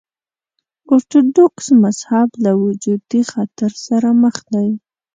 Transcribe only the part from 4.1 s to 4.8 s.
مخ دی.